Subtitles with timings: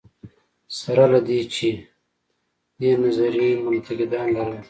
[0.79, 1.69] سره له دې چې
[2.79, 4.59] دې نظریې منتقدان لرل.